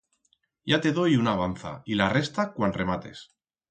[0.71, 3.27] Ya te doi una abanza y la resta cuan remates.